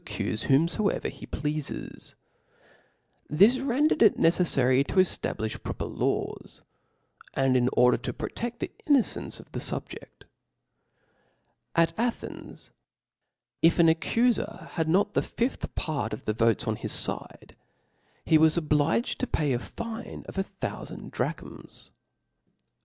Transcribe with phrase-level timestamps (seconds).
[0.09, 1.03] M »«\ This rendered
[4.01, 6.63] it neceflary to eftablifh proper laws,
[7.35, 10.23] ;n order to proteft the innocence of the fubjeft.
[11.75, 12.71] At Athens,
[13.61, 17.55] if an accufcr had not the fifth part of the ^ votes on his fide,
[18.25, 21.91] he was obliged to pay a fine of a thoufand drachms.